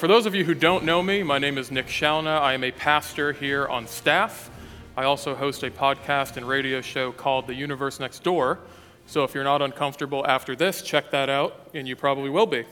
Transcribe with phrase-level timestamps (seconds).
[0.00, 2.40] For those of you who don't know me, my name is Nick Shalna.
[2.40, 4.50] I am a pastor here on staff.
[4.96, 8.60] I also host a podcast and radio show called The Universe Next Door.
[9.04, 12.64] So if you're not uncomfortable after this, check that out, and you probably will be.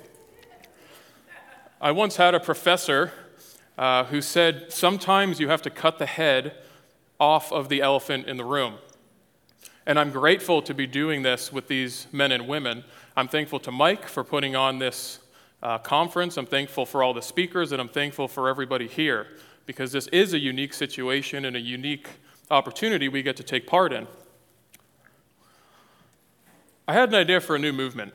[1.82, 3.12] I once had a professor
[3.76, 6.54] uh, who said sometimes you have to cut the head
[7.20, 8.76] off of the elephant in the room.
[9.84, 12.84] And I'm grateful to be doing this with these men and women.
[13.18, 15.20] I'm thankful to Mike for putting on this
[15.62, 16.36] uh, conference.
[16.36, 19.26] I'm thankful for all the speakers, and I'm thankful for everybody here
[19.66, 22.08] because this is a unique situation and a unique
[22.50, 24.06] opportunity we get to take part in.
[26.86, 28.14] I had an idea for a new movement.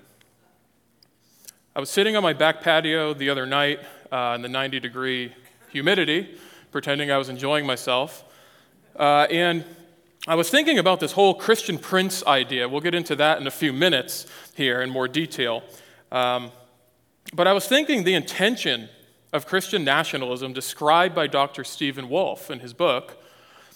[1.75, 3.79] I was sitting on my back patio the other night
[4.11, 5.33] uh, in the 90 degree
[5.69, 6.37] humidity,
[6.71, 8.23] pretending I was enjoying myself.
[8.95, 9.63] Uh, and
[10.27, 12.69] I was thinking about this whole Christian Prince idea.
[12.69, 14.25] We'll get into that in a few minutes
[14.55, 15.63] here in more detail.
[16.11, 16.51] Um,
[17.33, 18.89] but I was thinking the intention
[19.33, 21.63] of Christian nationalism, described by Dr.
[21.63, 23.23] Stephen Wolfe in his book,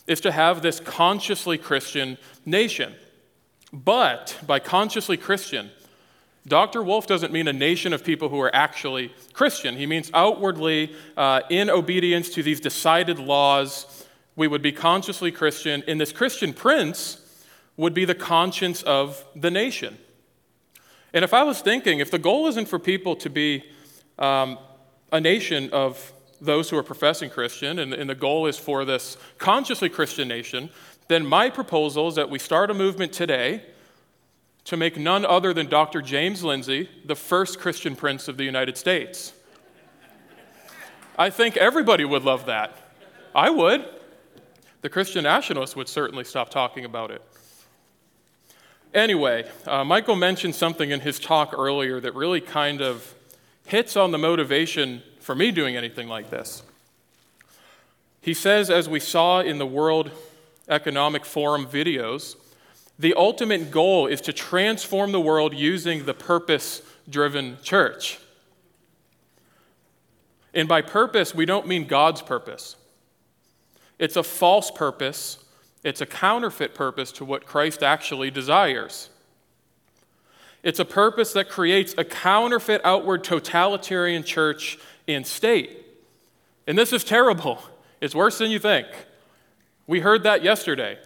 [0.06, 2.94] is to have this consciously Christian nation.
[3.74, 5.72] But by consciously Christian,
[6.48, 6.82] Dr.
[6.82, 9.76] Wolfe doesn't mean a nation of people who are actually Christian.
[9.76, 14.06] He means outwardly, uh, in obedience to these decided laws,
[14.38, 15.84] we would be consciously Christian.
[15.88, 17.20] And this Christian prince
[17.76, 19.98] would be the conscience of the nation.
[21.18, 23.64] And if I was thinking, if the goal isn't for people to be
[24.20, 24.60] um,
[25.12, 29.18] a nation of those who are professing Christian, and, and the goal is for this
[29.40, 30.70] consciously Christian nation,
[31.08, 33.64] then my proposal is that we start a movement today
[34.66, 36.04] to make none other than Dr.
[36.04, 39.34] James Lindsay the first Christian prince of the United States.
[41.18, 42.78] I think everybody would love that.
[43.34, 43.90] I would.
[44.82, 47.24] The Christian nationalists would certainly stop talking about it.
[48.94, 53.14] Anyway, uh, Michael mentioned something in his talk earlier that really kind of
[53.66, 56.64] hits on the motivation for me doing anything like this.
[58.22, 60.12] He says, as we saw in the World
[60.70, 62.36] Economic Forum videos,
[63.00, 68.20] the ultimate goal is to transform the world using the purpose driven church.
[70.54, 72.76] And by purpose, we don't mean God's purpose.
[74.00, 75.38] It's a false purpose,
[75.84, 79.10] it's a counterfeit purpose to what Christ actually desires.
[80.64, 84.78] It's a purpose that creates a counterfeit outward totalitarian church
[85.08, 85.86] and state.
[86.66, 87.62] And this is terrible.
[88.02, 88.88] It's worse than you think.
[89.86, 90.98] We heard that yesterday.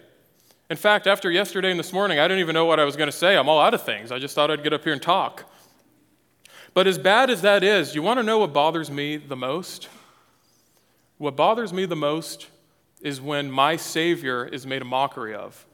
[0.70, 3.10] In fact, after yesterday and this morning, I didn't even know what I was going
[3.10, 3.36] to say.
[3.38, 4.12] I'm all out of things.
[4.12, 5.44] I just thought I'd get up here and talk.
[6.74, 9.90] But as bad as that is, you want to know what bothers me the most?
[11.18, 12.48] What bothers me the most
[13.02, 15.66] is when my Savior is made a mockery of.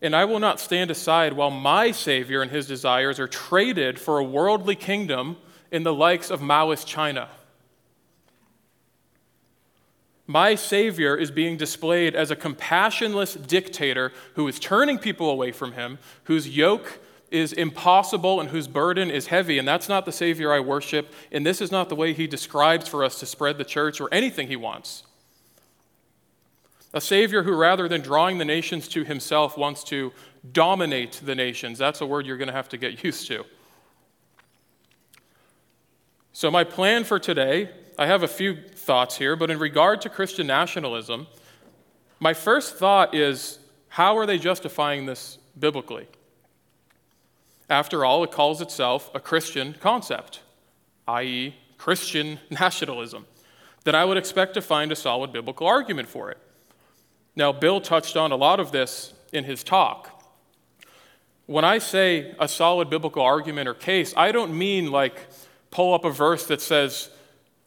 [0.00, 4.18] And I will not stand aside while my Savior and his desires are traded for
[4.18, 5.36] a worldly kingdom
[5.70, 7.28] in the likes of Maoist China.
[10.26, 15.72] My Savior is being displayed as a compassionless dictator who is turning people away from
[15.72, 19.58] him, whose yoke is impossible and whose burden is heavy.
[19.58, 21.12] And that's not the Savior I worship.
[21.30, 24.08] And this is not the way he describes for us to spread the church or
[24.12, 25.04] anything he wants.
[26.94, 30.12] A Savior who, rather than drawing the nations to himself, wants to
[30.52, 31.78] dominate the nations.
[31.78, 33.44] That's a word you're going to have to get used to.
[36.32, 40.08] So, my plan for today I have a few thoughts here, but in regard to
[40.08, 41.26] Christian nationalism,
[42.20, 43.58] my first thought is
[43.88, 46.06] how are they justifying this biblically?
[47.70, 50.40] After all, it calls itself a Christian concept,
[51.06, 53.26] i.e., Christian nationalism.
[53.84, 56.38] Then I would expect to find a solid biblical argument for it.
[57.36, 60.14] Now, Bill touched on a lot of this in his talk.
[61.46, 65.28] When I say a solid biblical argument or case, I don't mean like
[65.70, 67.10] pull up a verse that says,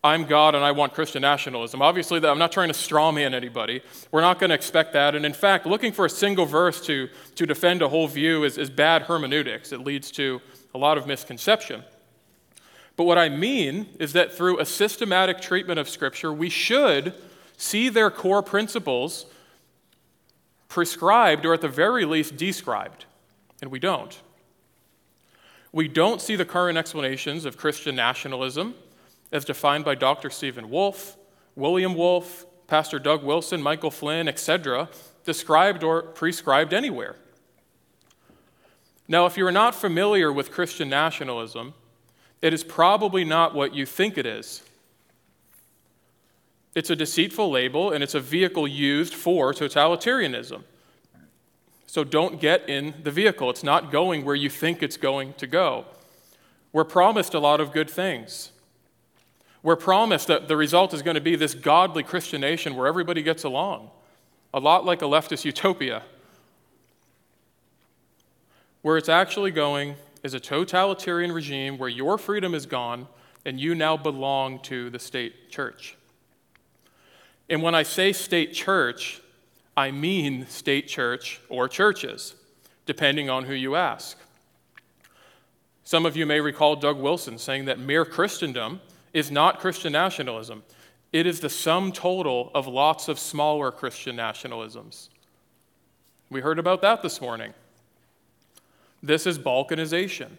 [0.04, 1.82] I'm God and I want Christian nationalism.
[1.82, 3.82] Obviously, I'm not trying to straw man anybody.
[4.12, 5.14] We're not going to expect that.
[5.14, 8.58] And in fact, looking for a single verse to, to defend a whole view is,
[8.58, 9.72] is bad hermeneutics.
[9.72, 10.42] It leads to
[10.74, 11.84] a lot of misconception.
[12.96, 17.14] But what I mean is that through a systematic treatment of Scripture, we should
[17.56, 19.28] see their core principles
[20.68, 23.06] prescribed or at the very least described.
[23.62, 24.20] And we don't.
[25.72, 28.74] We don't see the current explanations of Christian nationalism
[29.32, 30.30] as defined by Dr.
[30.30, 31.18] Stephen Wolfe,
[31.56, 34.90] William Wolfe, Pastor Doug Wilson, Michael Flynn, etc.,
[35.24, 37.16] described or prescribed anywhere.
[39.08, 41.74] Now, if you're not familiar with Christian nationalism,
[42.42, 44.64] it is probably not what you think it is.
[46.74, 50.64] It's a deceitful label and it's a vehicle used for totalitarianism.
[51.86, 53.50] So don't get in the vehicle.
[53.50, 55.86] It's not going where you think it's going to go.
[56.72, 58.52] We're promised a lot of good things.
[59.64, 63.22] We're promised that the result is going to be this godly Christian nation where everybody
[63.22, 63.92] gets along,
[64.54, 66.04] a lot like a leftist utopia.
[68.82, 73.08] Where it's actually going is a totalitarian regime where your freedom is gone
[73.46, 75.96] and you now belong to the state church.
[77.50, 79.22] And when I say state church,
[79.78, 82.36] I mean state church or churches,
[82.86, 84.18] depending on who you ask.
[85.84, 88.80] Some of you may recall Doug Wilson saying that mere Christendom
[89.14, 90.64] is not Christian nationalism,
[91.12, 95.10] it is the sum total of lots of smaller Christian nationalisms.
[96.30, 97.54] We heard about that this morning.
[99.04, 100.30] This is balkanization,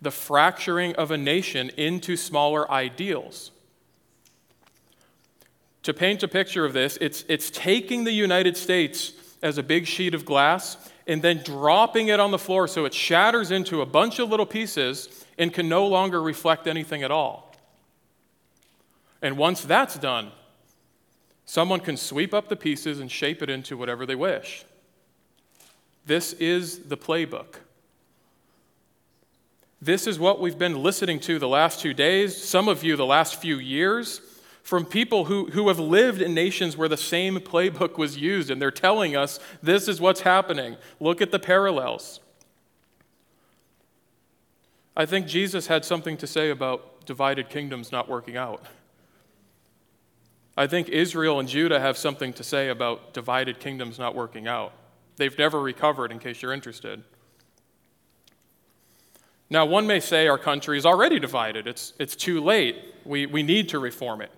[0.00, 3.50] the fracturing of a nation into smaller ideals.
[5.82, 9.12] To paint a picture of this, it's, it's taking the United States
[9.42, 12.94] as a big sheet of glass and then dropping it on the floor so it
[12.94, 17.43] shatters into a bunch of little pieces and can no longer reflect anything at all.
[19.24, 20.32] And once that's done,
[21.46, 24.66] someone can sweep up the pieces and shape it into whatever they wish.
[26.04, 27.54] This is the playbook.
[29.80, 33.06] This is what we've been listening to the last two days, some of you the
[33.06, 34.20] last few years
[34.62, 38.60] from people who, who have lived in nations where the same playbook was used, and
[38.60, 40.76] they're telling us this is what's happening.
[41.00, 42.20] Look at the parallels.
[44.94, 48.62] I think Jesus had something to say about divided kingdoms not working out.
[50.56, 54.72] I think Israel and Judah have something to say about divided kingdoms not working out.
[55.16, 57.02] They've never recovered, in case you're interested.
[59.50, 61.66] Now, one may say our country is already divided.
[61.66, 62.76] It's, it's too late.
[63.04, 64.30] We, we need to reform it.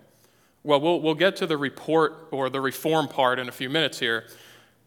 [0.63, 3.99] Well, well, we'll get to the report or the reform part in a few minutes
[3.99, 4.25] here.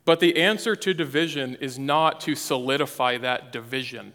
[0.06, 4.14] But the answer to division is not to solidify that division,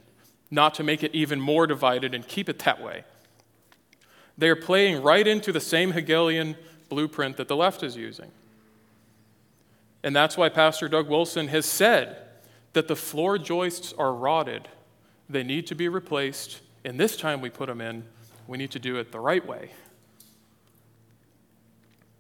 [0.51, 3.05] not to make it even more divided and keep it that way.
[4.37, 6.57] They are playing right into the same Hegelian
[6.95, 8.31] blueprint that the left is using.
[10.05, 12.19] And that's why Pastor Doug Wilson has said
[12.73, 14.69] that the floor joists are rotted.
[15.29, 18.05] They need to be replaced, and this time we put them in,
[18.47, 19.71] we need to do it the right way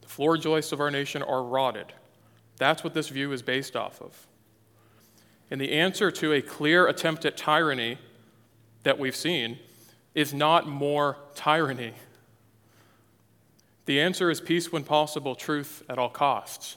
[0.00, 1.92] The floor joists of our nation are rotted.
[2.56, 4.26] That's what this view is based off of.
[5.50, 7.98] And the answer to a clear attempt at tyranny
[8.82, 9.58] that we've seen
[10.14, 11.94] is not more tyranny.
[13.86, 16.76] The answer is peace when possible, truth at all costs.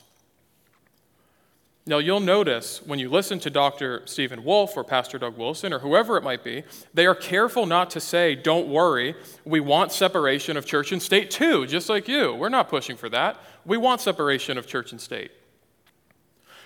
[1.88, 4.02] Now, you'll notice when you listen to Dr.
[4.06, 6.64] Stephen Wolfe or Pastor Doug Wilson or whoever it might be,
[6.94, 9.16] they are careful not to say, don't worry,
[9.46, 12.34] we want separation of church and state too, just like you.
[12.34, 13.38] We're not pushing for that.
[13.66, 15.32] We want separation of church and state.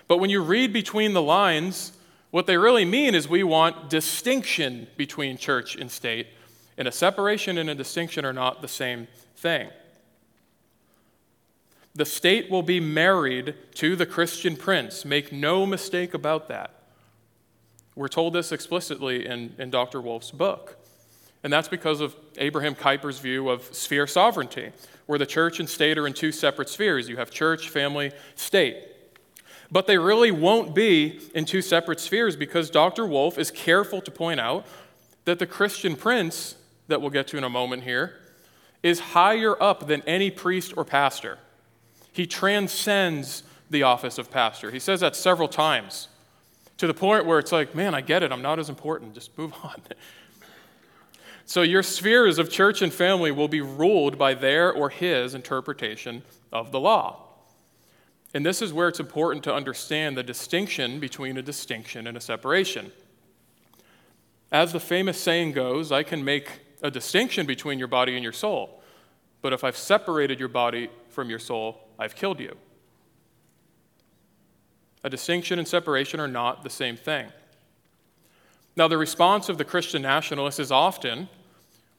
[0.07, 1.91] But when you read between the lines,
[2.31, 6.27] what they really mean is we want distinction between church and state,
[6.79, 9.69] and a separation and a distinction are not the same thing.
[11.93, 15.03] The state will be married to the Christian prince.
[15.03, 16.73] Make no mistake about that.
[17.95, 19.99] We're told this explicitly in, in Dr.
[19.99, 20.77] Wolfe's book.
[21.43, 24.71] And that's because of Abraham Kuyper's view of sphere sovereignty,
[25.05, 27.09] where the church and state are in two separate spheres.
[27.09, 28.77] You have church, family, state.
[29.71, 33.05] But they really won't be in two separate spheres because Dr.
[33.05, 34.65] Wolfe is careful to point out
[35.25, 36.55] that the Christian prince,
[36.88, 38.17] that we'll get to in a moment here,
[38.83, 41.38] is higher up than any priest or pastor.
[42.12, 44.72] He transcends the office of pastor.
[44.72, 46.10] He says that several times
[46.77, 48.32] to the point where it's like, man, I get it.
[48.32, 49.13] I'm not as important.
[49.13, 49.82] Just move on.
[51.46, 56.24] so your spheres of church and family will be ruled by their or his interpretation
[56.51, 57.27] of the law.
[58.34, 62.22] And this is where it's important to understand the distinction between a distinction and a
[62.22, 62.91] separation.
[64.51, 66.50] As the famous saying goes, I can make
[66.82, 68.82] a distinction between your body and your soul.
[69.41, 72.58] But if I've separated your body from your soul, I've killed you.
[75.03, 77.27] A distinction and separation are not the same thing.
[78.75, 81.29] Now, the response of the Christian nationalist is often,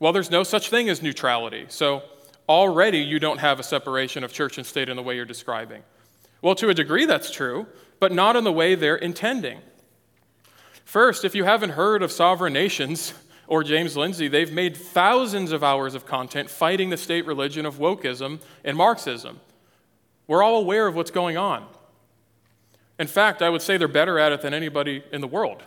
[0.00, 1.66] well, there's no such thing as neutrality.
[1.68, 2.02] So
[2.48, 5.84] already you don't have a separation of church and state in the way you're describing.
[6.40, 7.68] Well, to a degree, that's true,
[8.00, 9.60] but not in the way they're intending.
[10.84, 13.14] First, if you haven't heard of sovereign nations
[13.46, 17.76] or James Lindsay, they've made thousands of hours of content fighting the state religion of
[17.76, 19.38] wokeism and Marxism.
[20.26, 21.66] We're all aware of what's going on.
[22.98, 25.62] In fact, I would say they're better at it than anybody in the world.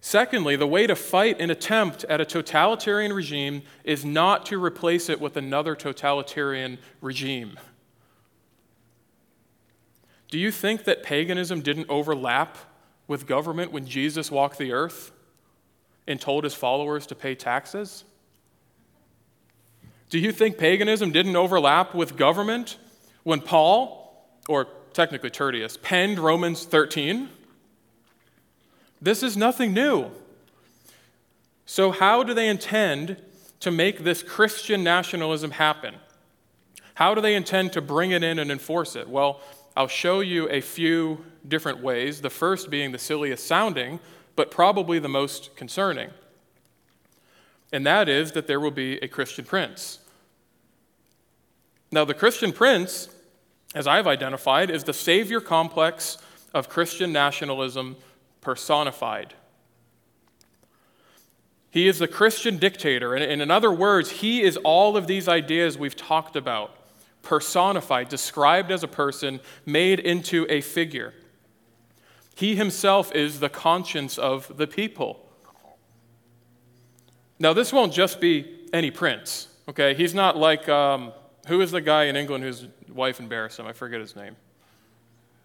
[0.00, 5.08] Secondly, the way to fight an attempt at a totalitarian regime is not to replace
[5.08, 7.58] it with another totalitarian regime.
[10.30, 12.56] Do you think that paganism didn't overlap
[13.08, 15.12] with government when Jesus walked the earth?
[16.10, 18.04] and told his followers to pay taxes?
[20.08, 22.78] Do you think paganism didn't overlap with government
[23.22, 27.28] when Paul, or technically Tertius, penned Romans 13?
[29.00, 30.10] This is nothing new.
[31.66, 33.16] So, how do they intend
[33.60, 35.94] to make this Christian nationalism happen?
[36.94, 39.08] How do they intend to bring it in and enforce it?
[39.08, 39.40] Well,
[39.76, 44.00] I'll show you a few different ways, the first being the silliest sounding,
[44.36, 46.10] but probably the most concerning.
[47.72, 50.00] And that is that there will be a Christian prince.
[51.92, 53.08] Now, the Christian prince,
[53.74, 56.18] as I've identified, is the savior complex
[56.54, 57.96] of Christian nationalism
[58.40, 59.34] personified.
[61.70, 63.14] He is the Christian dictator.
[63.14, 66.74] And in other words, he is all of these ideas we've talked about,
[67.22, 71.14] personified, described as a person, made into a figure.
[72.34, 75.26] He himself is the conscience of the people.
[77.38, 79.94] Now, this won't just be any prince, okay?
[79.94, 81.12] He's not like um,
[81.50, 83.66] who is the guy in England whose wife embarrassed him?
[83.66, 84.36] I forget his name.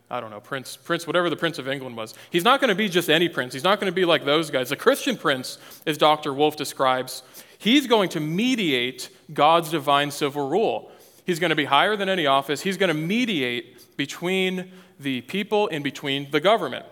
[0.10, 2.14] I don't know, Prince, Prince, whatever the Prince of England was.
[2.30, 3.54] He's not going to be just any prince.
[3.54, 4.70] He's not going to be like those guys.
[4.70, 5.58] The Christian prince,
[5.88, 6.32] as Dr.
[6.32, 7.24] Wolfe describes,
[7.58, 10.92] he's going to mediate God's divine civil rule.
[11.26, 12.62] He's going to be higher than any office.
[12.62, 16.86] He's going to mediate between the people and between the government.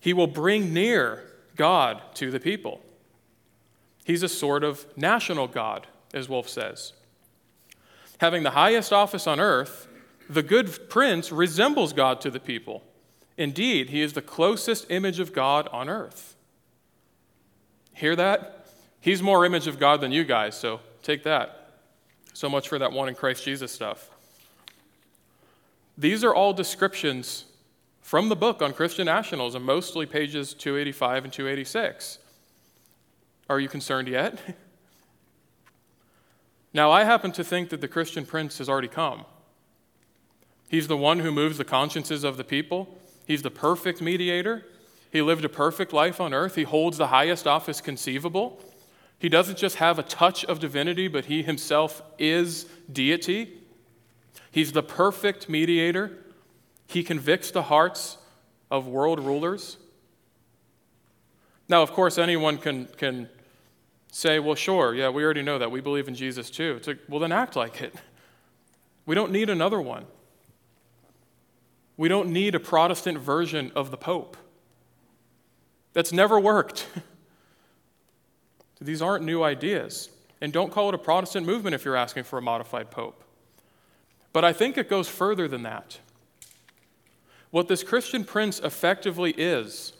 [0.00, 1.22] He will bring near
[1.54, 2.80] God to the people.
[4.04, 6.92] He's a sort of national God, as Wolfe says
[8.24, 9.86] having the highest office on earth,
[10.30, 12.82] the good prince resembles God to the people.
[13.36, 16.34] Indeed, he is the closest image of God on earth.
[17.92, 18.66] Hear that?
[18.98, 21.82] He's more image of God than you guys, so take that.
[22.32, 24.08] So much for that one in Christ Jesus stuff.
[25.98, 27.44] These are all descriptions
[28.00, 32.20] from the book on Christian nationalism, mostly pages 285 and 286.
[33.50, 34.38] Are you concerned yet?
[36.74, 39.24] Now, I happen to think that the Christian prince has already come.
[40.68, 44.64] He's the one who moves the consciences of the people, he's the perfect mediator.
[45.10, 46.56] He lived a perfect life on earth.
[46.56, 48.60] He holds the highest office conceivable.
[49.16, 53.60] He doesn't just have a touch of divinity, but he himself is deity.
[54.50, 56.18] He's the perfect mediator.
[56.88, 58.18] He convicts the hearts
[58.72, 59.76] of world rulers.
[61.68, 63.28] Now, of course, anyone can, can
[64.14, 65.72] say, well, sure, yeah, we already know that.
[65.72, 66.80] We believe in Jesus too.
[66.86, 67.94] Like, well, then act like it.
[69.06, 70.06] We don't need another one.
[71.98, 74.38] We don't need a Protestant version of the Pope.
[75.92, 76.86] That's never worked.
[78.80, 80.08] These aren't new ideas.
[80.40, 83.22] And don't call it a Protestant movement if you're asking for a modified Pope.
[84.32, 85.98] But I think it goes further than that.
[87.50, 89.92] What this Christian prince effectively is,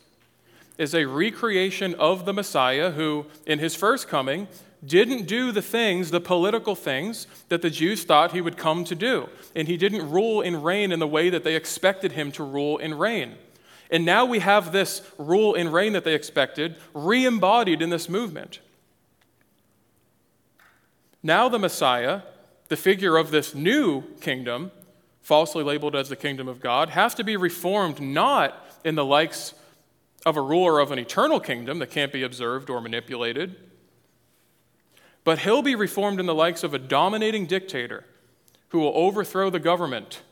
[0.78, 4.49] is a recreation of the Messiah who, in his first coming,
[4.85, 8.95] didn't do the things, the political things, that the Jews thought he would come to
[8.95, 9.28] do.
[9.54, 12.78] And he didn't rule and reign in the way that they expected him to rule
[12.78, 13.37] and reign.
[13.90, 18.09] And now we have this rule and reign that they expected re embodied in this
[18.09, 18.61] movement.
[21.23, 22.23] Now the Messiah,
[22.69, 24.73] the figure of this new kingdom,
[25.23, 29.54] falsely labeled as the kingdom of God, has to be reformed not in the likes
[30.26, 33.57] of a ruler of an eternal kingdom that can't be observed or manipulated.
[35.23, 38.04] But he'll be reformed in the likes of a dominating dictator
[38.69, 40.23] who will overthrow the government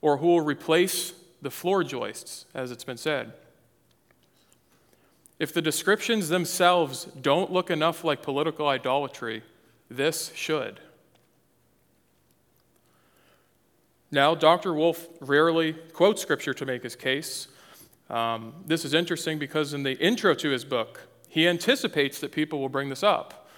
[0.00, 3.32] or who will replace the floor joists, as it's been said.
[5.38, 9.42] If the descriptions themselves don't look enough like political idolatry,
[9.90, 10.80] this should.
[14.10, 14.74] Now, Dr.
[14.74, 17.48] Wolfe rarely quotes scripture to make his case,
[18.10, 22.60] um, this is interesting because in the intro to his book, he anticipates that people
[22.60, 23.48] will bring this up.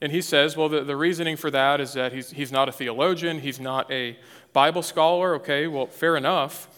[0.00, 2.72] And he says, well, the, the reasoning for that is that he's, he's not a
[2.72, 4.16] theologian, he's not a
[4.52, 5.34] Bible scholar.
[5.36, 6.68] Okay, well, fair enough.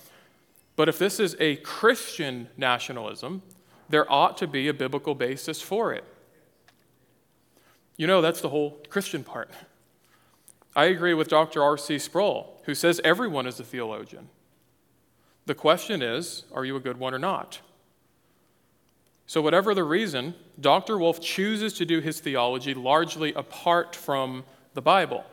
[0.74, 3.42] But if this is a Christian nationalism,
[3.88, 6.04] there ought to be a biblical basis for it.
[7.96, 9.50] You know, that's the whole Christian part.
[10.74, 11.62] I agree with Dr.
[11.62, 11.98] R.C.
[11.98, 14.30] Sproul, who says everyone is a theologian.
[15.50, 17.58] The question is are you a good one or not?
[19.26, 20.96] So, whatever the reason, Dr.
[20.96, 25.24] Wolfe chooses to do his theology largely apart from the Bible.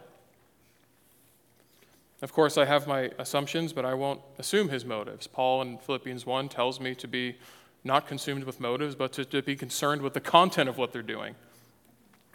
[2.23, 5.27] Of course, I have my assumptions, but I won't assume his motives.
[5.27, 7.35] Paul in Philippians 1 tells me to be
[7.83, 11.03] not consumed with motives, but to, to be concerned with the content of what they're
[11.03, 11.35] doing.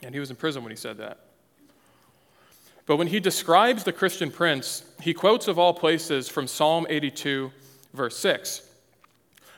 [0.04, 1.18] And he was in prison when he said that.
[2.86, 7.50] But when he describes the Christian prince, he quotes, of all places, from Psalm 82
[7.92, 8.62] verse 6.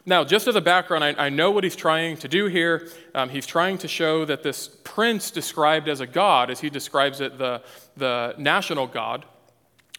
[0.06, 2.88] Now, just as a background, I, I know what he's trying to do here.
[3.14, 7.20] Um, he's trying to show that this prince described as a god, as he describes
[7.20, 7.62] it, the,
[7.96, 9.24] the national god,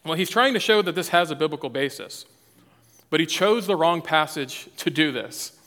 [0.06, 2.26] well, he's trying to show that this has a biblical basis.
[3.10, 5.58] But he chose the wrong passage to do this.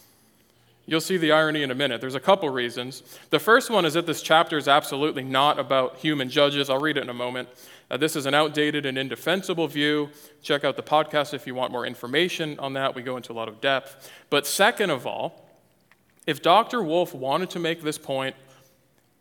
[0.87, 2.00] You'll see the irony in a minute.
[2.00, 3.02] There's a couple reasons.
[3.30, 6.70] The first one is that this chapter is absolutely not about human judges.
[6.70, 7.48] I'll read it in a moment.
[7.90, 10.11] Uh, this is an outdated and indefensible view.
[10.42, 12.95] Check out the podcast if you want more information on that.
[12.95, 14.11] We go into a lot of depth.
[14.28, 15.49] But second of all,
[16.26, 16.83] if Dr.
[16.83, 18.37] Wolfe wanted to make this point,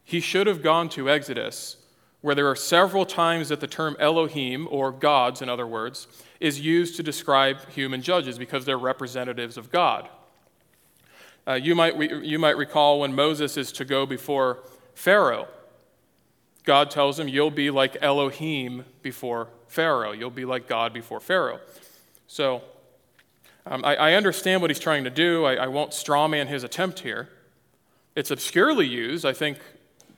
[0.04, 1.78] he should have gone to Exodus,
[2.22, 6.08] where there are several times that the term Elohim, or gods in other words,
[6.42, 10.10] is used to describe human judges because they're representatives of God.
[11.48, 14.60] Uh, you, might you might recall when Moses is to go before
[14.94, 15.48] Pharaoh
[16.68, 20.12] God tells him, You'll be like Elohim before Pharaoh.
[20.12, 21.62] You'll be like God before Pharaoh.
[22.28, 22.62] So
[23.66, 25.46] um, I, I, understand what he's trying to do.
[25.46, 27.30] I, I won't strawman his attempt here.
[28.16, 29.60] It's obscurely used, I think,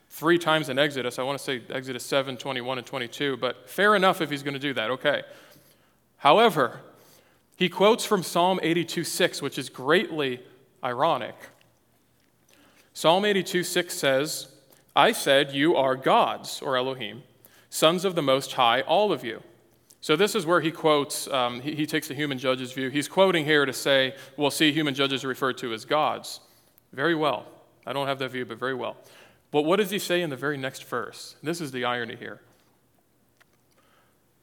[0.09, 1.19] three times in Exodus.
[1.19, 4.55] I want to say Exodus 7, 21, and 22, but fair enough if he's going
[4.55, 4.89] to do that.
[4.89, 5.21] Okay.
[6.17, 6.79] However,
[7.57, 10.41] he quotes from Psalm 82, 6, which is greatly
[10.83, 11.35] ironic.
[12.93, 14.47] Psalm 82, 6 says,
[14.99, 17.23] I said, You are gods, or Elohim,
[17.69, 19.41] sons of the Most High, all of you.
[20.01, 22.89] So, this is where he quotes, um, he, he, takes the human judge's view.
[22.89, 26.41] He's quoting here to say, Well, see, human judges are referred to as gods.
[26.91, 27.45] Very well.
[27.87, 28.97] I don't have that view, but very well.
[29.51, 31.37] But what does he say in the very next verse?
[31.41, 32.41] This is the irony here.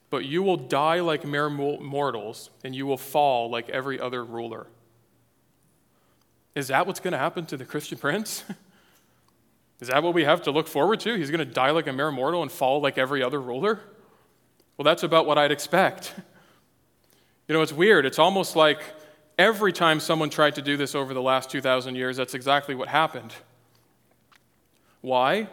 [0.09, 4.69] But you will die like mere mortals, and you will fall like every other ruler.
[6.55, 8.43] Is that what's going to happen to the Christian prince?
[9.81, 11.15] Is that what we have to look forward to?
[11.15, 13.81] He's going to die like a mere mortal and fall like every other ruler?
[14.77, 16.15] Well, that's about what I'd expect.
[17.49, 18.07] You know, it's weird.
[18.07, 18.81] It's almost like
[19.39, 22.89] every time someone tried to do this over the last 2,000 years, that's exactly what
[22.89, 23.35] happened.
[25.01, 25.49] Why?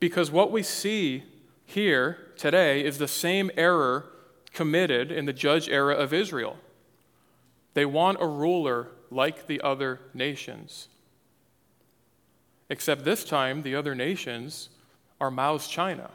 [0.00, 1.22] Because what we see
[1.64, 4.06] here today is the same error
[4.52, 6.56] committed in the judge era of Israel.
[7.74, 10.88] They want a ruler like the other nations.
[12.72, 14.70] Except this time, the other nations
[15.20, 16.10] are Mao's China.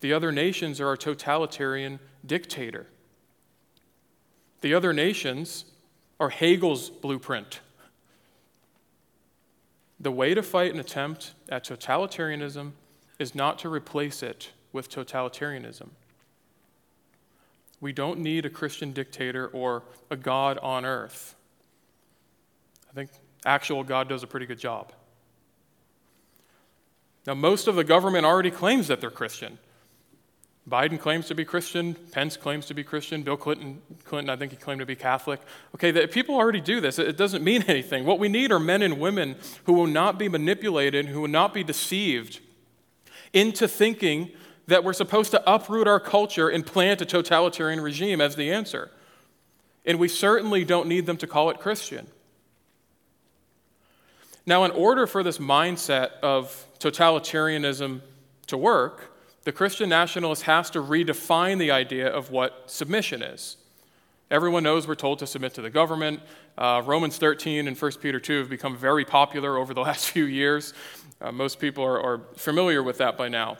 [0.00, 2.86] The other nations are a totalitarian dictator.
[4.62, 5.66] The other nations
[6.18, 7.60] are Hegel's blueprint.
[10.00, 12.72] The way to fight an attempt at totalitarianism
[13.18, 15.90] is not to replace it with totalitarianism.
[17.82, 21.34] We don't need a Christian dictator or a God on earth.
[22.90, 23.10] I think
[23.44, 24.90] actual God does a pretty good job.
[27.26, 29.58] Now, most of the government already claims that they're Christian.
[30.68, 31.94] Biden claims to be Christian.
[32.12, 33.22] Pence claims to be Christian.
[33.22, 35.40] Bill Clinton, Clinton I think he claimed to be Catholic.
[35.74, 36.98] Okay, the, people already do this.
[36.98, 38.04] It doesn't mean anything.
[38.04, 41.52] What we need are men and women who will not be manipulated, who will not
[41.52, 42.40] be deceived
[43.32, 44.30] into thinking
[44.68, 48.90] that we're supposed to uproot our culture and plant a totalitarian regime as the answer.
[49.84, 52.06] And we certainly don't need them to call it Christian.
[54.44, 58.00] Now, in order for this mindset of totalitarianism
[58.48, 59.12] to work,
[59.44, 63.56] the Christian nationalist has to redefine the idea of what submission is.
[64.30, 66.20] Everyone knows we're told to submit to the government.
[66.56, 70.24] Uh, Romans 13 and 1 Peter 2 have become very popular over the last few
[70.24, 70.74] years.
[71.20, 73.58] Uh, most people are, are familiar with that by now.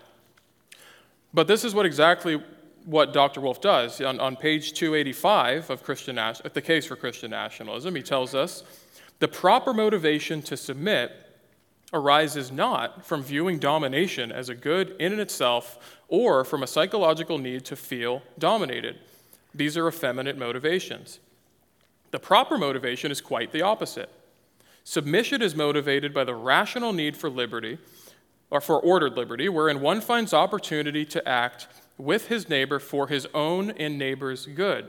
[1.35, 2.43] But this is what exactly
[2.85, 3.41] what Dr.
[3.41, 4.01] Wolfe does.
[4.01, 8.65] On, on page 285 of Christian, the case for Christian nationalism, he tells us
[9.23, 11.13] the proper motivation to submit
[11.93, 17.39] arises not from viewing domination as a good in and itself or from a psychological
[17.39, 18.99] need to feel dominated.
[19.55, 21.21] These are effeminate motivations.
[22.11, 24.11] The proper motivation is quite the opposite.
[24.83, 27.79] Submission is motivated by the rational need for liberty,
[28.51, 33.29] or for ordered liberty, wherein one finds opportunity to act with his neighbor for his
[33.35, 34.89] own and neighbor's good.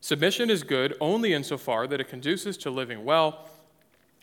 [0.00, 3.48] Submission is good only insofar that it conduces to living well,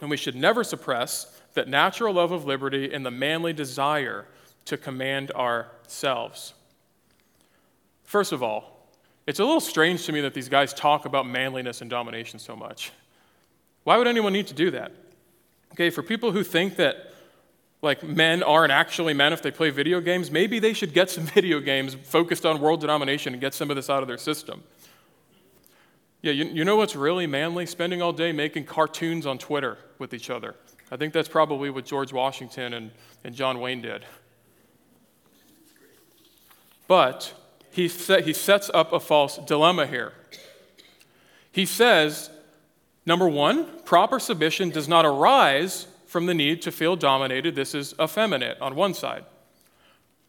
[0.02, 4.26] and we should never suppress that natural love of liberty and the manly desire
[4.66, 6.54] to command ourselves.
[8.04, 8.90] First of all,
[9.28, 12.56] it's a little strange to me that these guys talk about manliness and domination so
[12.56, 12.92] much.
[13.84, 14.92] Why would anyone need to do that?
[15.74, 17.14] Okay, for people who think that
[17.82, 21.24] like men aren't actually men if they play video games, maybe they should get some
[21.36, 24.64] video games focused on world domination and get some of this out of their system.
[26.28, 27.66] Yeah, you, you know what's really manly?
[27.66, 30.56] Spending all day making cartoons on Twitter with each other.
[30.92, 32.92] I think that's probably what George Washington and,
[33.24, 34.04] and John Wayne did.
[36.86, 37.34] But
[37.72, 40.12] he, set, he sets up a false dilemma here.
[41.50, 42.30] He says,
[43.06, 47.56] number one, proper submission does not arise from the need to feel dominated.
[47.56, 49.24] This is effeminate on one side.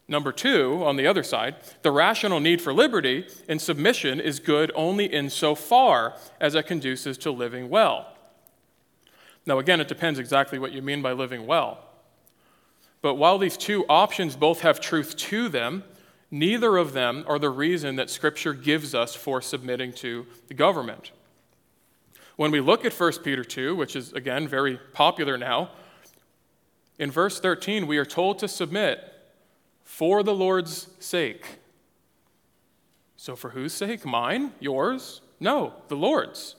[0.09, 4.71] Number two, on the other side, the rational need for liberty and submission is good
[4.73, 8.17] only insofar as it conduces to living well.
[9.45, 11.85] Now, again, it depends exactly what you mean by living well.
[13.03, 15.83] But while these two options both have truth to them,
[16.31, 21.11] neither of them are the reason that Scripture gives us for submitting to the government.
[22.35, 25.69] When we look at 1 Peter 2, which is, again, very popular now,
[26.97, 29.08] in verse 13, we are told to submit
[29.89, 31.57] for the Lord's sake.
[33.17, 34.05] So, for whose sake?
[34.05, 34.53] Mine?
[34.59, 35.19] Yours?
[35.39, 36.55] No, the Lord's.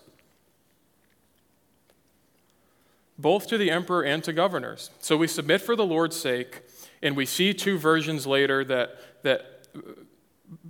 [3.17, 4.91] Both to the emperor and to governors.
[4.99, 6.63] So we submit for the Lord's sake,
[7.03, 9.81] and we see two versions later that, that uh,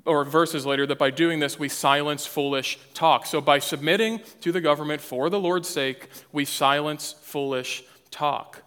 [0.05, 3.25] or verses later, that by doing this we silence foolish talk.
[3.27, 8.63] So by submitting to the government for the Lord's sake, we silence foolish talk.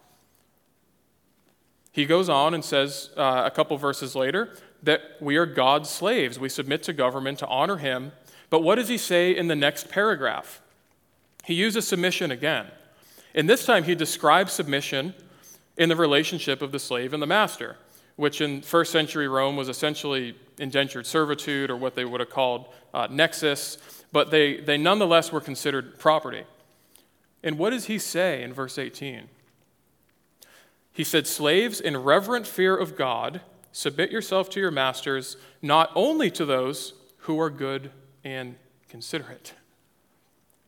[1.94, 6.38] He goes on and says uh, a couple verses later that we are God's slaves.
[6.38, 8.12] We submit to government to honor Him.
[8.50, 10.62] But what does he say in the next paragraph?
[11.44, 12.68] He uses submission again.
[13.34, 15.16] And this time he describes submission
[15.76, 17.78] in the relationship of the slave and the master,
[18.16, 22.68] which in first century Rome was essentially indentured servitude or what they would have called
[22.94, 23.80] uh, nexus,
[24.12, 26.44] but they, they nonetheless were considered property.
[27.44, 29.30] And what does he say in verse 18?
[30.94, 36.30] He said, Slaves, in reverent fear of God, submit yourself to your masters, not only
[36.32, 37.90] to those who are good
[38.24, 38.56] and
[38.88, 39.54] considerate.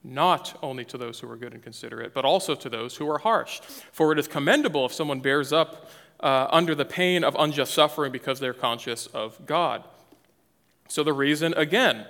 [0.03, 3.19] Not only to those who are good and considerate, but also to those who are
[3.19, 3.59] harsh.
[3.91, 8.11] For it is commendable if someone bears up uh, under the pain of unjust suffering
[8.11, 9.83] because they're conscious of God.
[10.87, 12.05] So the reason, again,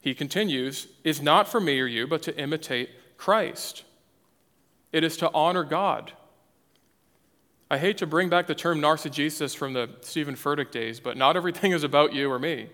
[0.00, 3.84] he continues, is not for me or you, but to imitate Christ.
[4.92, 6.12] It is to honor God
[7.70, 11.36] I hate to bring back the term narcissism from the Steven Furtick days, but not
[11.36, 12.68] everything is about you or me.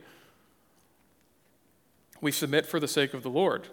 [2.21, 3.69] We submit for the sake of the Lord.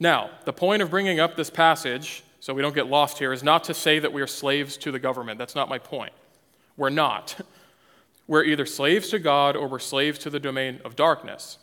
[0.00, 3.42] Now, the point of bringing up this passage, so we don't get lost here, is
[3.42, 5.38] not to say that we are slaves to the government.
[5.38, 6.12] That's not my point.
[6.76, 7.36] We're not.
[8.26, 11.58] We're either slaves to God or we're slaves to the domain of darkness.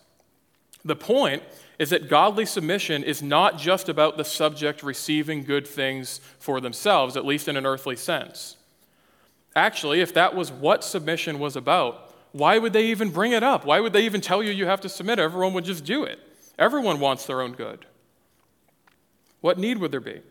[0.86, 1.42] The point
[1.80, 7.18] is that godly submission is not just about the subject receiving good things for themselves,
[7.18, 8.56] at least in an earthly sense.
[9.56, 13.66] Actually, if that was what submission was about, why would they even bring it up?
[13.66, 15.20] Why would they even tell you you have to submit?
[15.20, 16.20] Everyone would just do it.
[16.60, 17.86] Everyone wants their own good.
[19.42, 20.22] What need would there be?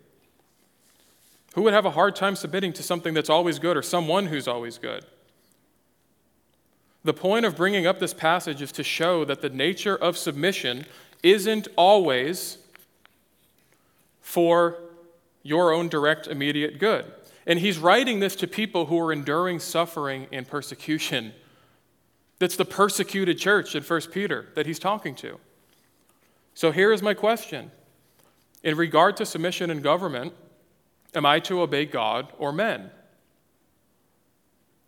[1.55, 4.49] Who would have a hard time submitting to something that's always good or someone who's
[4.49, 5.05] always good?
[7.05, 10.87] The point of bringing up this passage is to show that the nature of submission
[11.23, 12.59] isn't always
[14.23, 14.79] for
[15.43, 17.13] your own direct, immediate good.
[17.47, 21.35] And he's writing this to people who are enduring suffering and persecution.
[22.39, 25.39] That's the persecuted church in 1 Peter that he's talking to.
[26.55, 27.71] So here is my question
[28.63, 30.33] In regard to submission and government,
[31.15, 32.91] am I to obey God or men?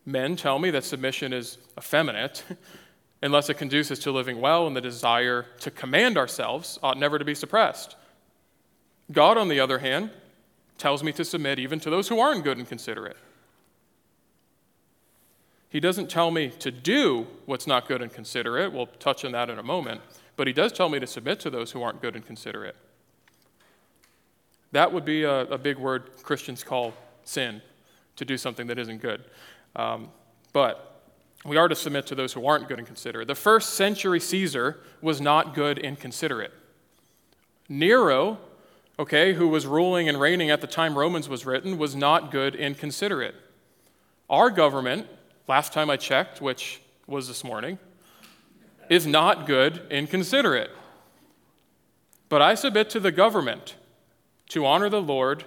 [0.07, 2.45] Men tell me that submission is effeminate
[3.23, 7.25] unless it conduces to living well, and the desire to command ourselves ought never to
[7.25, 7.97] be suppressed.
[9.11, 10.11] God, on the other hand,
[10.79, 13.17] tells me to submit even to those who aren't good and considerate.
[15.69, 18.73] He doesn't tell me to do what's not good and considerate.
[18.73, 20.01] We'll touch on that in a moment.
[20.37, 22.77] But he does tell me to submit to those who aren't good and considerate.
[24.73, 26.93] That would be a, a big word Christians call
[27.25, 27.63] sin,
[28.17, 29.25] to do something that isn't good.
[29.77, 30.09] Um,
[30.53, 31.03] but
[31.45, 33.29] we are to submit to those who aren't good and considerate.
[33.29, 36.53] The first century Caesar was not good and considerate.
[37.69, 38.39] Nero,
[38.99, 42.57] okay, who was ruling and reigning at the time Romans was written, was not good
[42.57, 43.35] and considerate.
[44.29, 45.07] Our government,
[45.47, 47.79] last time I checked, which was this morning,
[48.89, 50.71] is not good and considerate.
[52.29, 53.77] But I submit to the government
[54.49, 55.45] to honor the Lord,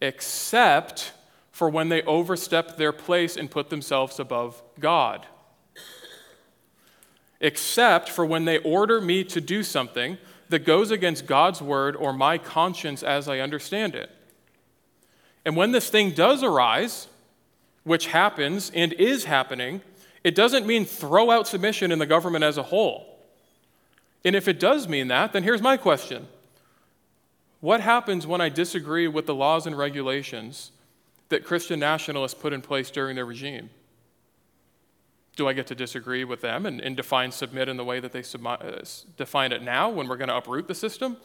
[0.00, 1.12] except
[1.54, 5.24] for when they overstep their place and put themselves above God.
[7.40, 12.12] Except for when they order me to do something that goes against God's word or
[12.12, 14.10] my conscience as I understand it.
[15.44, 17.06] And when this thing does arise,
[17.84, 19.80] which happens and is happening,
[20.24, 23.16] it doesn't mean throw out submission in the government as a whole.
[24.24, 26.26] And if it does mean that, then here's my question
[27.60, 30.72] What happens when I disagree with the laws and regulations
[31.28, 33.70] that Christian nationalists put in place during their regime.
[35.36, 38.12] Do I get to disagree with them and, and define submit in the way that
[38.12, 38.84] they uh,
[39.16, 41.16] define it now when we're going to uproot the system?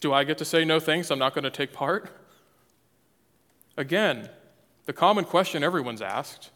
[0.00, 2.10] Do I get to say no thanks, I'm not going to take part?
[3.76, 4.28] Again,
[4.86, 6.50] the common question everyone's asked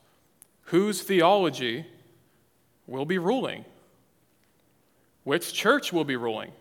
[0.69, 1.87] whose theology
[2.87, 3.65] will be ruling?
[5.25, 6.53] Which church will be ruling?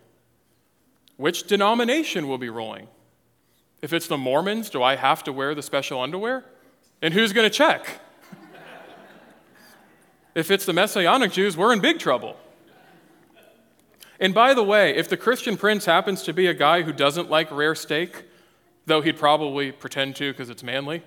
[1.16, 2.88] Which denomination will be ruling?
[3.84, 6.42] If it's the Mormons, do I have to wear the special underwear?
[7.02, 8.00] And who's going to check?
[10.34, 12.34] if it's the Messianic Jews, we're in big trouble.
[14.18, 17.28] And by the way, if the Christian prince happens to be a guy who doesn't
[17.28, 18.24] like rare steak,
[18.86, 21.02] though he'd probably pretend to because it's manly,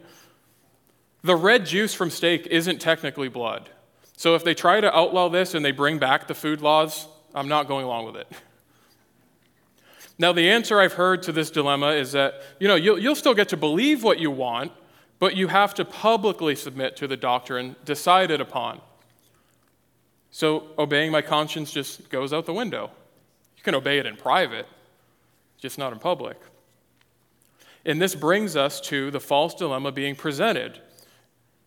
[1.24, 3.72] the red juice from steak isn't technically blood.
[4.18, 7.48] So if they try to outlaw this and they bring back the food laws, I'm
[7.48, 8.28] not going along with it.
[10.20, 13.36] Now, the answer I've heard to this dilemma is that, you know, you'll, you'll still
[13.36, 14.72] get to believe what you want,
[15.20, 18.82] but you have to publicly submit to the doctrine decided upon.
[20.32, 22.92] So obeying my conscience just goes out the window.
[23.58, 24.68] You can obey it in private,
[25.60, 26.38] just not in public.
[27.86, 30.82] And this brings us to the false dilemma being presented,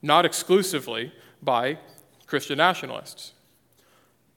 [0.03, 1.79] not exclusively by
[2.27, 3.33] Christian nationalists.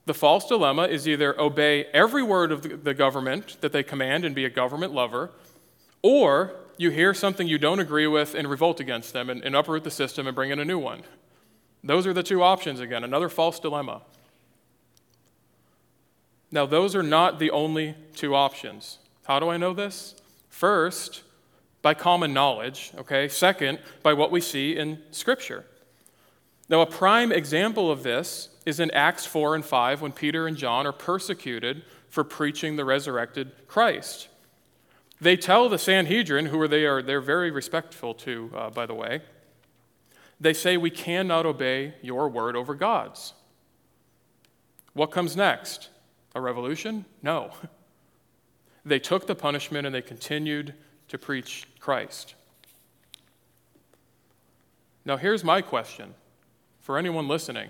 [0.06, 4.36] The false dilemma is either obey every word of the government that they command and
[4.36, 5.32] be a government lover,
[6.02, 9.84] or you hear something you don't agree with and revolt against them and, and uproot
[9.84, 11.04] the system and bring in a new one.
[11.84, 14.02] Those are the two options again, another false dilemma.
[16.52, 19.00] Now, those are not the only two options.
[19.26, 20.16] How do I know this?
[20.50, 21.24] First,
[21.82, 23.28] by common knowledge, okay?
[23.28, 25.66] Second, by what we see in Scripture.
[26.70, 30.56] Now, a prime example of this is in Acts 4 and 5 when Peter and
[30.58, 34.28] John are persecuted for preaching the resurrected Christ.
[35.19, 38.93] They tell the Sanhedrin, who are they are they're very respectful to, uh, by the
[38.93, 39.21] way,
[40.39, 43.34] they say, We cannot obey your word over God's.
[44.93, 45.89] What comes next?
[46.36, 47.06] A revolution?
[47.21, 47.52] No.
[48.86, 50.73] They took the punishment and they continued
[51.08, 52.36] to preach Christ.
[55.06, 56.15] Now, here's my question
[56.82, 57.69] for anyone listening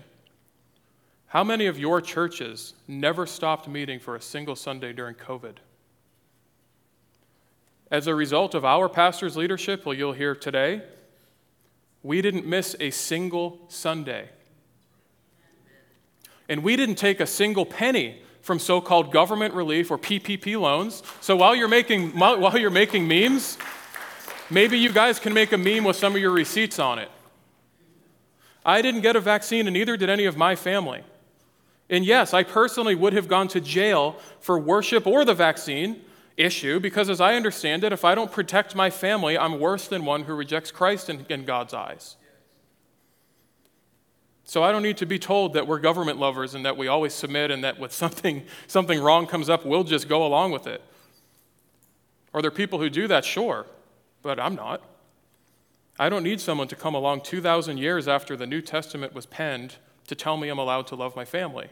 [1.34, 5.56] How many of your churches never stopped meeting for a single Sunday during COVID?
[7.90, 10.82] As a result of our pastor's leadership, well, you'll hear today,
[12.04, 14.28] we didn't miss a single Sunday.
[16.48, 21.02] And we didn't take a single penny from so called government relief or PPP loans.
[21.20, 23.58] So while you're, making, while you're making memes,
[24.50, 27.10] maybe you guys can make a meme with some of your receipts on it.
[28.64, 31.02] I didn't get a vaccine, and neither did any of my family.
[31.90, 36.02] And yes, I personally would have gone to jail for worship or the vaccine
[36.36, 40.04] issue because, as I understand it, if I don't protect my family, I'm worse than
[40.04, 42.16] one who rejects Christ in, in God's eyes.
[44.44, 47.14] So I don't need to be told that we're government lovers and that we always
[47.14, 50.82] submit and that when something, something wrong comes up, we'll just go along with it.
[52.32, 53.24] Are there people who do that?
[53.24, 53.66] Sure,
[54.22, 54.82] but I'm not.
[55.98, 59.76] I don't need someone to come along 2,000 years after the New Testament was penned
[60.06, 61.68] to tell me I'm allowed to love my family.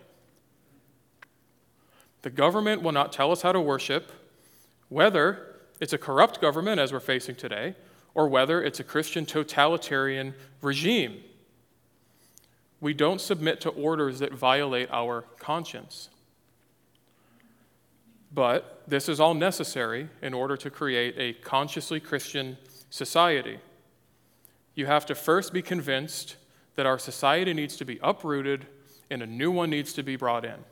[2.23, 4.13] The government will not tell us how to worship,
[4.89, 7.75] whether it's a corrupt government, as we're facing today,
[8.15, 11.23] or whether it's a Christian totalitarian regime.
[12.81, 16.09] We don't submit to orders that violate our conscience.
[18.35, 22.57] But this is all necessary in order to create a consciously Christian
[22.91, 23.59] society.
[24.75, 26.37] You have to first be convinced
[26.75, 28.67] that our society needs to be uprooted
[29.11, 30.65] and a new one needs to be brought in.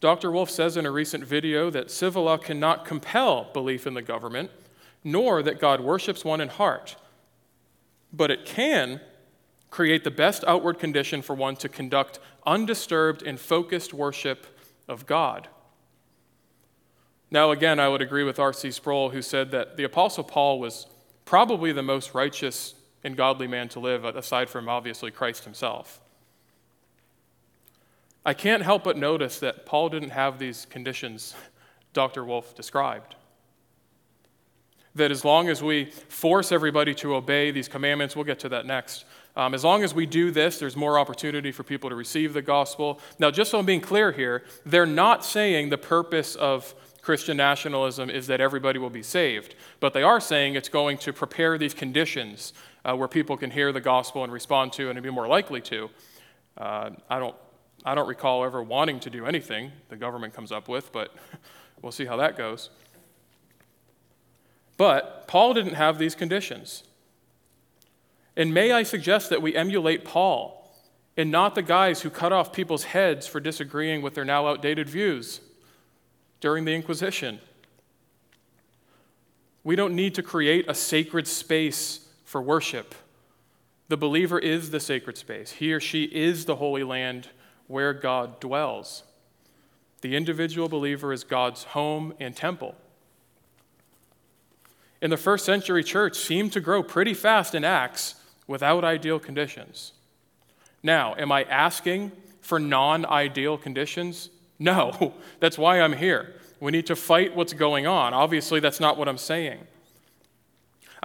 [0.00, 0.30] Dr.
[0.30, 4.50] Wolfe says in a recent video that civil law cannot compel belief in the government,
[5.02, 6.96] nor that God worships one in heart,
[8.12, 9.00] but it can
[9.70, 14.46] create the best outward condition for one to conduct undisturbed and focused worship
[14.86, 15.48] of God.
[17.30, 18.70] Now, again, I would agree with R.C.
[18.70, 20.86] Sproul, who said that the Apostle Paul was
[21.24, 22.75] probably the most righteous
[23.06, 26.00] and godly man to live, aside from obviously Christ himself.
[28.24, 31.36] I can't help but notice that Paul didn't have these conditions
[31.92, 32.24] Dr.
[32.24, 33.14] Wolfe described.
[34.96, 38.66] That as long as we force everybody to obey these commandments, we'll get to that
[38.66, 39.04] next.
[39.36, 42.42] Um, as long as we do this, there's more opportunity for people to receive the
[42.42, 43.00] gospel.
[43.20, 46.74] Now, just so I'm being clear here, they're not saying the purpose of
[47.06, 49.54] Christian nationalism is that everybody will be saved.
[49.78, 52.52] But they are saying it's going to prepare these conditions
[52.86, 55.90] uh, where people can hear the gospel and respond to and be more likely to.
[56.56, 57.34] Uh, I, don't,
[57.84, 61.12] I don't recall ever wanting to do anything the government comes up with, but
[61.82, 62.70] we'll see how that goes.
[64.76, 66.84] But Paul didn't have these conditions.
[68.36, 70.52] And may I suggest that we emulate Paul
[71.16, 74.88] and not the guys who cut off people's heads for disagreeing with their now outdated
[74.88, 75.40] views
[76.40, 77.40] during the Inquisition.
[79.64, 82.05] We don't need to create a sacred space
[82.36, 82.94] for worship.
[83.88, 85.52] The believer is the sacred space.
[85.52, 87.30] He or she is the holy land
[87.66, 89.04] where God dwells.
[90.02, 92.74] The individual believer is God's home and temple.
[95.00, 99.92] In the first century church seemed to grow pretty fast in Acts without ideal conditions.
[100.82, 104.28] Now, am I asking for non ideal conditions?
[104.58, 106.34] No, that's why I'm here.
[106.60, 108.12] We need to fight what's going on.
[108.12, 109.60] Obviously, that's not what I'm saying.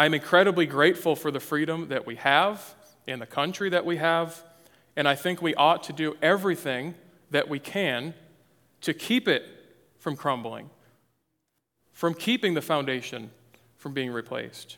[0.01, 2.73] I'm incredibly grateful for the freedom that we have
[3.05, 4.43] in the country that we have,
[4.95, 6.95] and I think we ought to do everything
[7.29, 8.15] that we can
[8.81, 9.43] to keep it
[9.99, 10.71] from crumbling,
[11.93, 13.29] from keeping the foundation
[13.77, 14.77] from being replaced.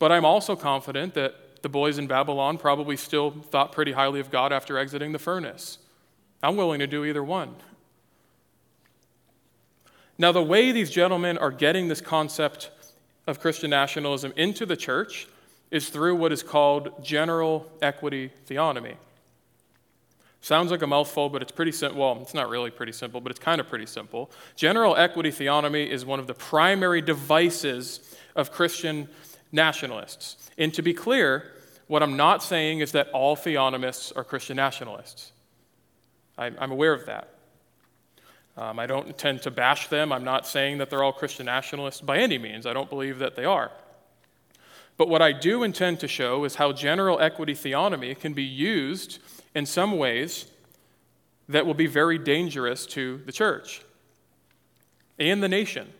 [0.00, 4.32] But I'm also confident that the boys in Babylon probably still thought pretty highly of
[4.32, 5.78] God after exiting the furnace.
[6.42, 7.54] I'm willing to do either one.
[10.18, 12.72] Now, the way these gentlemen are getting this concept
[13.28, 15.28] of Christian nationalism into the church
[15.70, 18.94] is through what is called general equity theonomy.
[20.40, 22.00] Sounds like a mouthful, but it's pretty simple.
[22.00, 24.30] Well, it's not really pretty simple, but it's kind of pretty simple.
[24.56, 29.08] General equity theonomy is one of the primary devices of Christian
[29.52, 30.50] nationalists.
[30.56, 31.52] And to be clear,
[31.86, 35.32] what I'm not saying is that all theonomists are Christian nationalists.
[36.38, 37.28] I'm aware of that.
[38.58, 40.12] Um, I don't intend to bash them.
[40.12, 42.66] I'm not saying that they're all Christian nationalists by any means.
[42.66, 43.70] I don't believe that they are.
[44.96, 49.20] But what I do intend to show is how general equity theonomy can be used
[49.54, 50.46] in some ways
[51.48, 53.82] that will be very dangerous to the church
[55.20, 55.92] and the nation.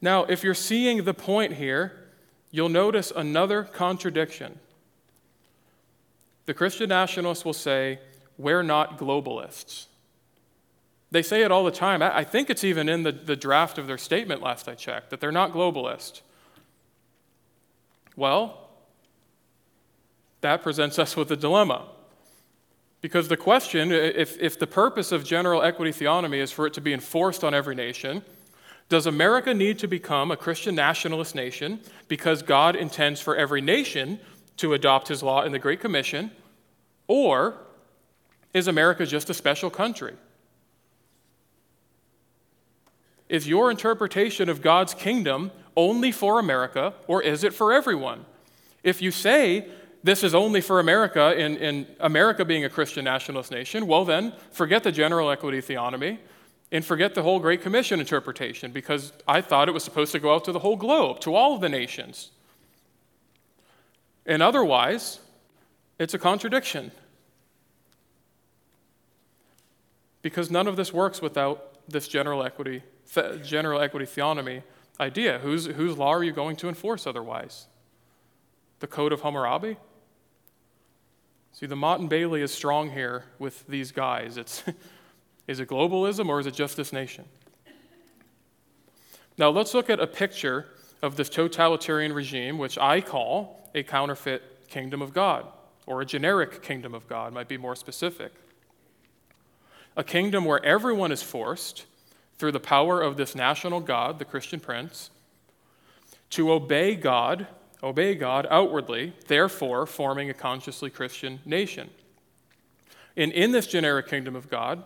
[0.00, 1.92] Now, if you're seeing the point here,
[2.50, 4.58] you'll notice another contradiction.
[6.46, 8.00] The Christian nationalists will say,
[8.36, 9.87] We're not globalists.
[11.10, 12.02] They say it all the time.
[12.02, 15.20] I think it's even in the, the draft of their statement last I checked that
[15.20, 16.20] they're not globalist.
[18.14, 18.68] Well,
[20.42, 21.86] that presents us with a dilemma.
[23.00, 26.80] Because the question if, if the purpose of general equity theonomy is for it to
[26.80, 28.22] be enforced on every nation,
[28.88, 34.18] does America need to become a Christian nationalist nation because God intends for every nation
[34.56, 36.30] to adopt his law in the Great Commission?
[37.06, 37.54] Or
[38.52, 40.14] is America just a special country?
[43.28, 48.24] Is your interpretation of God's kingdom only for America, or is it for everyone?
[48.82, 49.68] If you say
[50.02, 54.82] this is only for America, in, America being a Christian nationalist nation, well, then forget
[54.82, 56.18] the general equity theonomy
[56.70, 60.34] and forget the whole Great Commission interpretation because I thought it was supposed to go
[60.34, 62.30] out to the whole globe, to all of the nations.
[64.26, 65.20] And otherwise,
[65.98, 66.92] it's a contradiction.
[70.20, 72.82] Because none of this works without this general equity,
[73.42, 74.62] general equity theonomy
[75.00, 75.38] idea.
[75.38, 77.66] Whose, whose law are you going to enforce otherwise?
[78.80, 79.76] The Code of Hammurabi?
[81.52, 84.36] See, the Motte and Bailey is strong here with these guys.
[84.36, 84.62] It's,
[85.46, 87.24] is it globalism or is it just this nation?
[89.36, 90.66] Now, let's look at a picture
[91.00, 95.46] of this totalitarian regime, which I call a counterfeit kingdom of God,
[95.86, 98.32] or a generic kingdom of God, might be more specific.
[99.96, 101.86] A kingdom where everyone is forced
[102.38, 105.10] through the power of this national God, the Christian prince,
[106.30, 107.46] to obey God,
[107.82, 111.90] obey God outwardly, therefore forming a consciously Christian nation.
[113.16, 114.84] And in this generic kingdom of God,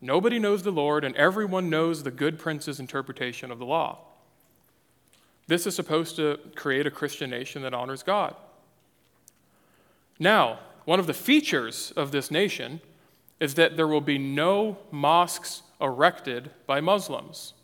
[0.00, 3.98] nobody knows the Lord, and everyone knows the good prince's interpretation of the law.
[5.48, 8.36] This is supposed to create a Christian nation that honors God.
[10.18, 12.80] Now, one of the features of this nation
[13.40, 17.54] is that there will be no mosques erected by Muslims.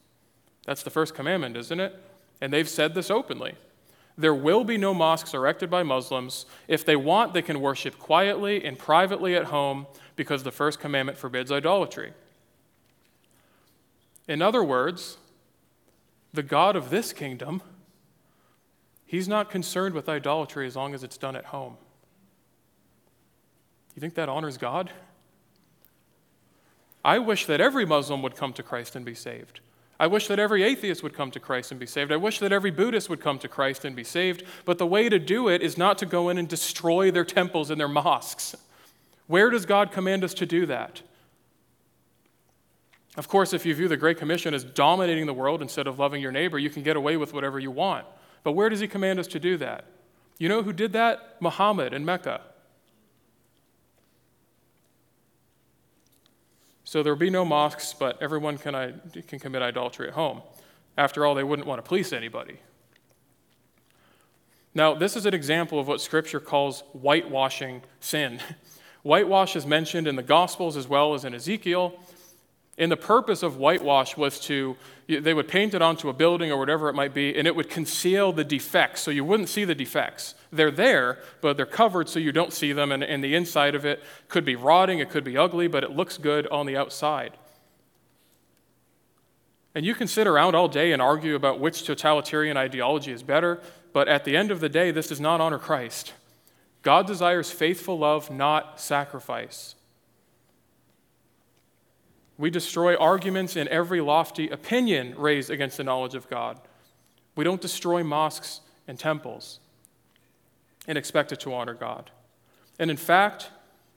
[0.67, 1.99] That's the first commandment, isn't it?
[2.41, 3.55] And they've said this openly.
[4.19, 6.45] There will be no mosques erected by Muslims.
[6.67, 11.17] If they want, they can worship quietly and privately at home because the first commandment
[11.17, 12.13] forbids idolatry.
[14.27, 15.19] In other words,
[16.35, 17.63] the God of this kingdom,
[19.07, 21.77] he's not concerned with idolatry as long as it's done at home.
[23.95, 24.93] You think that honors God?
[27.05, 29.61] I wish that every Muslim would come to Christ and be saved.
[30.01, 32.13] I wish that every atheist would come to Christ and be saved.
[32.13, 34.45] I wish that every Buddhist would come to Christ and be saved.
[34.65, 37.71] But the way to do it is not to go in and destroy their temples
[37.71, 38.55] and their mosques.
[39.27, 41.03] Where does God command us to do that?
[43.17, 46.23] Of course, if you view the Great Commission as dominating the world instead of loving
[46.23, 48.07] your neighbor, you can get away with whatever you want.
[48.45, 49.87] But where does He command us to do that?
[50.39, 51.37] You know who did that?
[51.41, 52.43] Muhammad in Mecca.
[56.89, 60.41] So there will be no mosques, but everyone can, can commit idolatry at home.
[60.97, 62.61] After all, they wouldn't want to police anybody.
[64.75, 68.41] Now, this is an example of what Scripture calls whitewashing sin.
[69.03, 71.93] Whitewash is mentioned in the Gospels as well as in Ezekiel.
[72.79, 74.75] And the purpose of whitewash was to,
[75.09, 77.69] they would paint it onto a building or whatever it might be, and it would
[77.69, 80.35] conceal the defects, so you wouldn't see the defects.
[80.51, 83.85] They're there, but they're covered so you don't see them, and, and the inside of
[83.85, 87.37] it could be rotting, it could be ugly, but it looks good on the outside.
[89.75, 93.61] And you can sit around all day and argue about which totalitarian ideology is better,
[93.93, 96.15] but at the end of the day, this does not honor Christ.
[96.83, 99.75] God desires faithful love, not sacrifice.
[102.39, 106.59] We destroy arguments and every lofty opinion raised against the knowledge of God.
[107.37, 109.61] We don't destroy mosques and temples
[110.89, 112.11] and expect it to honor God.
[112.81, 113.51] And in fact,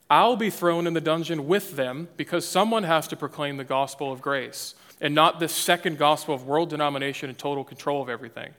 [0.10, 4.12] I'll be thrown in the dungeon with them because someone has to proclaim the gospel
[4.12, 8.54] of grace and not this second gospel of world denomination and total control of everything.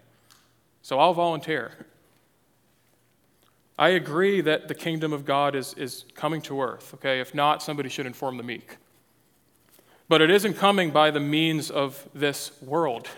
[0.80, 1.86] So I'll volunteer.
[3.78, 7.20] I agree that the kingdom of God is, is coming to earth, okay?
[7.20, 8.76] If not, somebody should inform the meek.
[10.08, 13.08] But it isn't coming by the means of this world.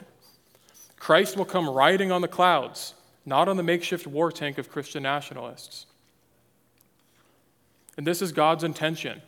[0.97, 2.95] Christ will come riding on the clouds,
[3.27, 5.87] not on the makeshift war tank of Christian nationalists.
[7.97, 9.23] And this is God's intention.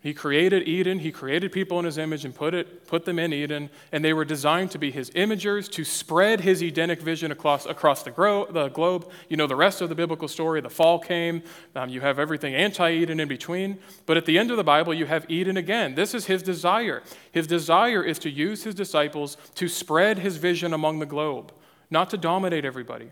[0.00, 3.32] He created Eden, he created people in his image and put, it, put them in
[3.32, 7.66] Eden, and they were designed to be his imagers, to spread his Edenic vision across,
[7.66, 9.10] across the, gro- the globe.
[9.28, 10.60] You know the rest of the biblical story.
[10.60, 11.42] The fall came,
[11.74, 13.78] um, you have everything anti Eden in between.
[14.06, 15.96] But at the end of the Bible, you have Eden again.
[15.96, 17.02] This is his desire.
[17.32, 21.52] His desire is to use his disciples to spread his vision among the globe,
[21.90, 23.10] not to dominate everybody.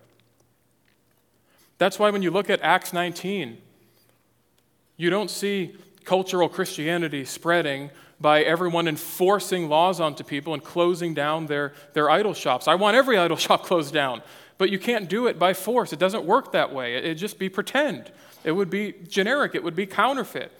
[1.78, 3.58] That's why when you look at Acts 19,
[4.96, 11.46] you don't see cultural Christianity spreading by everyone enforcing laws onto people and closing down
[11.46, 12.66] their, their idol shops.
[12.66, 14.22] I want every idol shop closed down,
[14.56, 15.92] but you can't do it by force.
[15.92, 16.96] It doesn't work that way.
[16.96, 18.10] It'd just be pretend.
[18.44, 20.52] It would be generic, it would be counterfeit.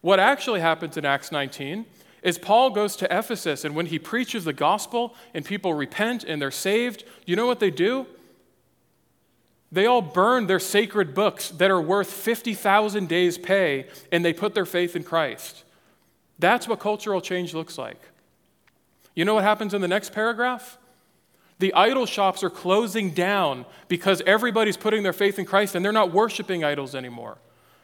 [0.00, 1.84] What actually happens in Acts 19
[2.22, 6.40] is Paul goes to Ephesus, and when he preaches the gospel and people repent and
[6.40, 8.06] they're saved, you know what they do?
[9.72, 14.54] They all burn their sacred books that are worth 50,000 days' pay and they put
[14.54, 15.64] their faith in Christ.
[16.38, 18.00] That's what cultural change looks like.
[19.14, 20.78] You know what happens in the next paragraph?
[21.58, 25.92] The idol shops are closing down because everybody's putting their faith in Christ and they're
[25.92, 27.38] not worshiping idols anymore.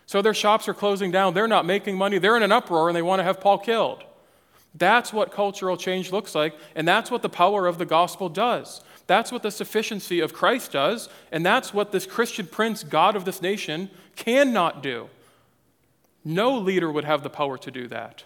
[0.04, 1.34] So their shops are closing down.
[1.34, 2.18] They're not making money.
[2.18, 4.04] They're in an uproar and they want to have Paul killed.
[4.78, 8.80] That's what cultural change looks like, and that's what the power of the gospel does.
[9.08, 13.24] That's what the sufficiency of Christ does, and that's what this Christian prince, God of
[13.24, 15.08] this nation, cannot do.
[16.24, 18.24] No leader would have the power to do that.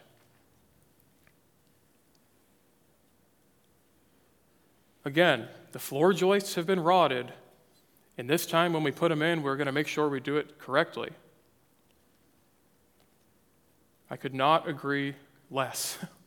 [5.05, 7.33] Again, the floor joists have been rotted,
[8.19, 10.37] and this time when we put them in, we're going to make sure we do
[10.37, 11.11] it correctly.
[14.11, 15.15] I could not agree
[15.51, 15.99] less.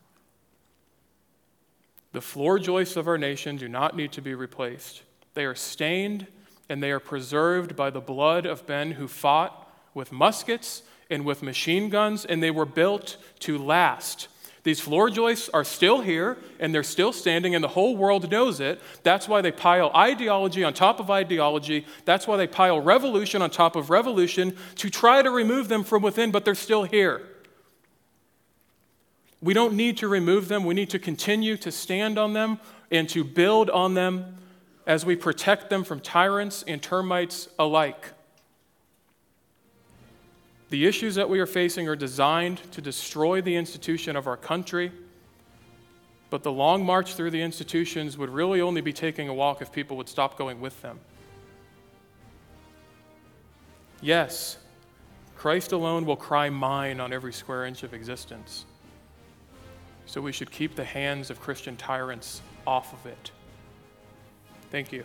[2.15, 5.01] The floor joists of our nation do not need to be replaced.
[5.33, 6.27] They are stained
[6.69, 11.43] and they are preserved by the blood of men who fought with muskets and with
[11.43, 14.29] machine guns, and they were built to last.
[14.63, 18.61] These floor joists are still here and they're still standing, and the whole world knows
[18.61, 18.79] it.
[19.03, 21.85] That's why they pile ideology on top of ideology.
[22.05, 26.01] That's why they pile revolution on top of revolution to try to remove them from
[26.01, 27.27] within, but they're still here.
[29.41, 30.63] We don't need to remove them.
[30.63, 32.59] We need to continue to stand on them
[32.91, 34.37] and to build on them
[34.87, 38.11] as we protect them from tyrants and termites alike.
[40.69, 44.91] The issues that we are facing are designed to destroy the institution of our country,
[46.29, 49.71] but the long march through the institutions would really only be taking a walk if
[49.71, 50.99] people would stop going with them.
[54.01, 54.57] Yes,
[55.35, 58.65] Christ alone will cry mine on every square inch of existence.
[60.05, 63.31] So we should keep the hands of Christian tyrants off of it.
[64.71, 65.03] Thank you.